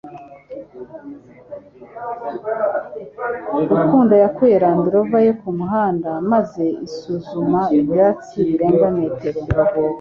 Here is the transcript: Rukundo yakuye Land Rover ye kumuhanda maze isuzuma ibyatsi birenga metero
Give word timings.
Rukundo 3.79 4.13
yakuye 4.23 4.55
Land 4.63 4.83
Rover 4.93 5.21
ye 5.27 5.33
kumuhanda 5.41 6.09
maze 6.31 6.63
isuzuma 6.85 7.59
ibyatsi 7.79 8.37
birenga 8.49 8.87
metero 8.97 9.39